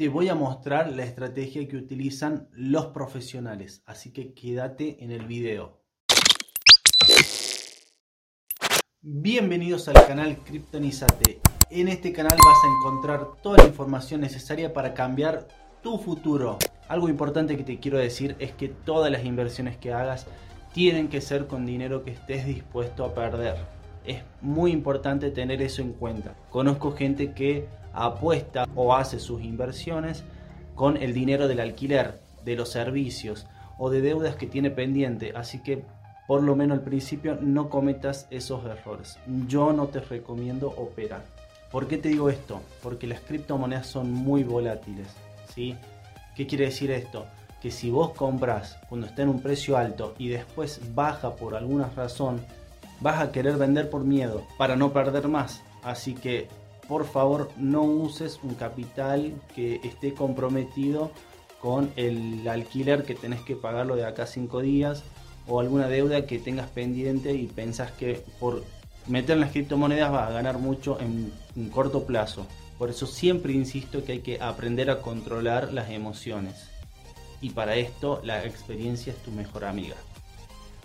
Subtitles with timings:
[0.00, 5.26] te voy a mostrar la estrategia que utilizan los profesionales, así que quédate en el
[5.26, 5.82] video.
[9.02, 11.42] Bienvenidos al canal Kryptonizate.
[11.68, 15.46] En este canal vas a encontrar toda la información necesaria para cambiar
[15.82, 16.56] tu futuro.
[16.88, 20.26] Algo importante que te quiero decir es que todas las inversiones que hagas
[20.72, 23.79] tienen que ser con dinero que estés dispuesto a perder.
[24.04, 26.34] Es muy importante tener eso en cuenta.
[26.50, 30.24] Conozco gente que apuesta o hace sus inversiones
[30.74, 33.46] con el dinero del alquiler, de los servicios
[33.78, 35.32] o de deudas que tiene pendiente.
[35.34, 35.84] Así que
[36.26, 39.18] por lo menos al principio no cometas esos errores.
[39.48, 41.24] Yo no te recomiendo operar.
[41.70, 42.60] ¿Por qué te digo esto?
[42.82, 45.08] Porque las criptomonedas son muy volátiles.
[45.54, 45.76] ¿sí?
[46.36, 47.26] ¿Qué quiere decir esto?
[47.60, 51.90] Que si vos compras cuando está en un precio alto y después baja por alguna
[51.94, 52.40] razón,
[53.00, 55.62] vas a querer vender por miedo para no perder más.
[55.82, 56.48] Así que
[56.88, 61.10] por favor no uses un capital que esté comprometido
[61.60, 65.02] con el alquiler que tenés que pagarlo de acá a 5 días
[65.46, 68.64] o alguna deuda que tengas pendiente y pensás que por
[69.06, 72.46] meter en las criptomonedas vas a ganar mucho en un corto plazo.
[72.78, 76.68] Por eso siempre insisto que hay que aprender a controlar las emociones.
[77.42, 79.96] Y para esto la experiencia es tu mejor amiga.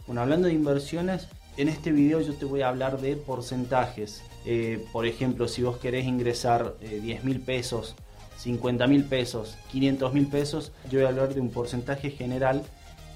[0.06, 4.24] Bueno, hablando de inversiones, en este video yo te voy a hablar de porcentajes.
[4.46, 7.96] Eh, por ejemplo, si vos querés ingresar 10 eh, mil pesos,
[8.38, 12.64] 50 mil pesos, 500 mil pesos, yo voy a hablar de un porcentaje general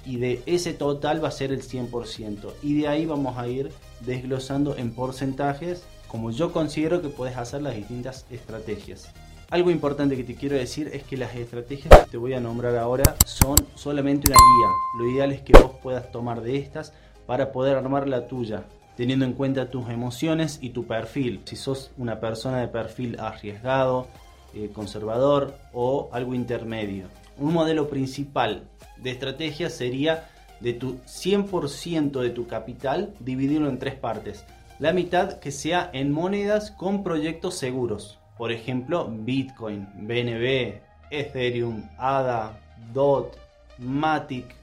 [0.05, 2.53] y de ese total va a ser el 100%.
[2.63, 3.71] Y de ahí vamos a ir
[4.05, 9.09] desglosando en porcentajes como yo considero que puedes hacer las distintas estrategias.
[9.51, 12.75] Algo importante que te quiero decir es que las estrategias que te voy a nombrar
[12.77, 14.69] ahora son solamente una guía.
[14.97, 16.93] Lo ideal es que vos puedas tomar de estas
[17.29, 18.63] para poder armar la tuya,
[18.97, 21.41] teniendo en cuenta tus emociones y tu perfil.
[21.45, 24.07] Si sos una persona de perfil arriesgado,
[24.55, 27.05] eh, conservador o algo intermedio.
[27.37, 28.63] Un modelo principal
[28.97, 30.27] de estrategia sería
[30.59, 34.43] de tu 100% de tu capital dividirlo en tres partes.
[34.79, 38.17] La mitad que sea en monedas con proyectos seguros.
[38.39, 42.59] Por ejemplo, Bitcoin, BNB, Ethereum, ADA,
[42.91, 43.37] DOT,
[43.77, 44.58] Matic,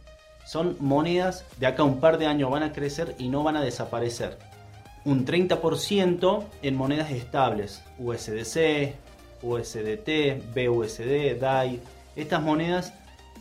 [0.46, 3.62] son monedas de acá un par de años van a crecer y no van a
[3.62, 4.38] desaparecer.
[5.04, 8.94] Un 30% en monedas estables, USDC,
[9.42, 11.80] USDT, BUSD, DAI.
[12.14, 12.94] Estas monedas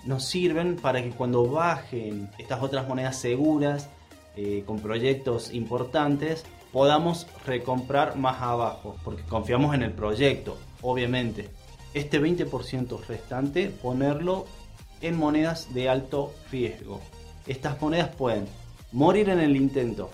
[0.05, 3.87] nos sirven para que cuando bajen estas otras monedas seguras,
[4.35, 6.43] eh, con proyectos importantes,
[6.73, 11.49] podamos recomprar más abajo, porque confiamos en el proyecto, obviamente.
[11.93, 14.45] Este 20% restante, ponerlo
[15.07, 17.01] en monedas de alto riesgo.
[17.47, 18.47] Estas monedas pueden
[18.91, 20.09] morir en el intento,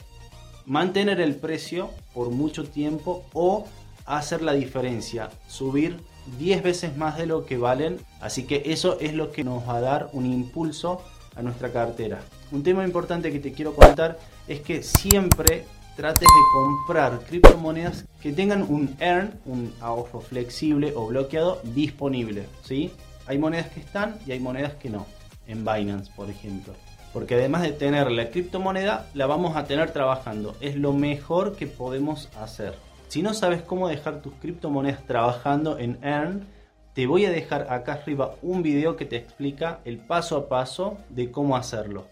[0.66, 3.66] mantener el precio por mucho tiempo o
[4.06, 6.02] hacer la diferencia, subir
[6.40, 8.00] 10 veces más de lo que valen.
[8.20, 11.02] Así que eso es lo que nos va a dar un impulso
[11.36, 12.22] a nuestra cartera.
[12.52, 15.66] Un tema importante que te quiero contar es que siempre
[15.96, 22.48] trates de comprar criptomonedas que tengan un earn, un ahorro flexible o bloqueado disponible.
[22.64, 22.92] ¿sí?
[23.28, 25.06] Hay monedas que están y hay monedas que no.
[25.48, 26.74] En Binance, por ejemplo.
[27.14, 30.56] Porque además de tener la criptomoneda, la vamos a tener trabajando.
[30.62, 32.76] Es lo mejor que podemos hacer.
[33.10, 36.48] Si no sabes cómo dejar tus criptomonedas trabajando en Earn,
[36.94, 40.98] te voy a dejar acá arriba un video que te explica el paso a paso
[41.10, 42.06] de cómo hacerlo.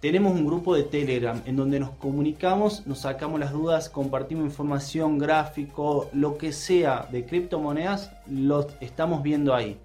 [0.00, 5.18] Tenemos un grupo de Telegram en donde nos comunicamos, nos sacamos las dudas, compartimos información,
[5.18, 9.76] gráfico, lo que sea de criptomonedas, lo estamos viendo ahí.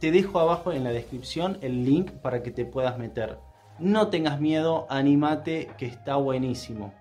[0.00, 3.36] Te dejo abajo en la descripción el link para que te puedas meter.
[3.78, 6.94] No tengas miedo, animate que está buenísimo.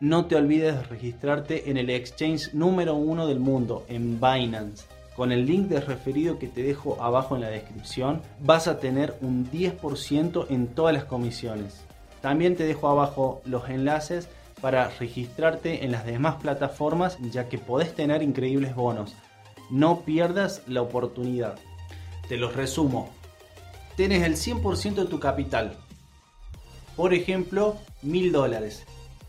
[0.00, 4.84] No te olvides de registrarte en el exchange número uno del mundo, en Binance.
[5.16, 9.14] Con el link de referido que te dejo abajo en la descripción, vas a tener
[9.22, 11.86] un 10% en todas las comisiones.
[12.20, 14.28] También te dejo abajo los enlaces
[14.60, 19.14] para registrarte en las demás plataformas ya que podés tener increíbles bonos.
[19.70, 21.56] No pierdas la oportunidad.
[22.28, 23.10] Te los resumo.
[23.96, 25.76] Tienes el 100% de tu capital.
[26.96, 28.84] Por ejemplo, mil dólares.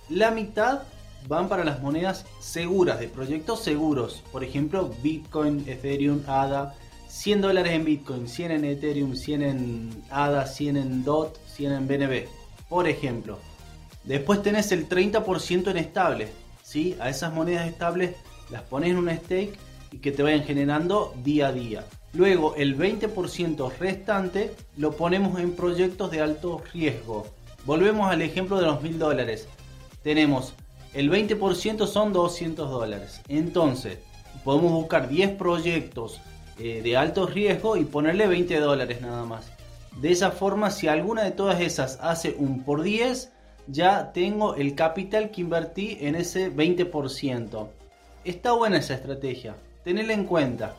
[0.10, 0.83] La mitad
[1.27, 4.24] van para las monedas seguras, de proyectos seguros.
[4.31, 6.75] Por ejemplo, Bitcoin, Ethereum, ADA.
[7.07, 11.88] 100 dólares en Bitcoin, 100 en Ethereum, 100 en ADA, 100 en DOT, 100 en
[11.88, 12.27] BNB.
[12.69, 13.39] Por ejemplo.
[14.04, 16.30] Después tenés el 30% en estable.
[16.63, 16.95] ¿sí?
[17.00, 18.16] A esas monedas estables
[18.50, 19.57] las pones en un stake
[19.92, 21.86] y que te vayan generando día a día.
[22.13, 27.28] Luego el 20% restante lo ponemos en proyectos de alto riesgo.
[27.66, 29.48] Volvemos al ejemplo de los mil dólares.
[30.04, 30.54] Tenemos
[30.94, 33.22] el 20% son 200 dólares.
[33.28, 34.00] Entonces
[34.44, 36.22] podemos buscar 10 proyectos
[36.57, 39.51] eh, de alto riesgo y ponerle 20 dólares nada más.
[40.01, 43.31] De esa forma, si alguna de todas esas hace un por 10,
[43.68, 47.68] ya tengo el capital que invertí en ese 20%.
[48.24, 49.56] Está buena esa estrategia,
[49.88, 50.74] tenedla en cuenta.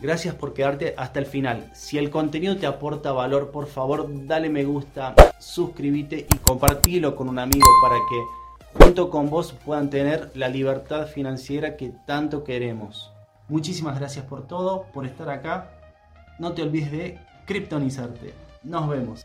[0.00, 1.70] Gracias por quedarte hasta el final.
[1.74, 7.28] Si el contenido te aporta valor, por favor dale me gusta, suscríbete y compartilo con
[7.28, 13.12] un amigo para que junto con vos puedan tener la libertad financiera que tanto queremos.
[13.48, 15.72] Muchísimas gracias por todo, por estar acá.
[16.38, 18.32] No te olvides de criptonizarte.
[18.62, 19.20] Nos vemos.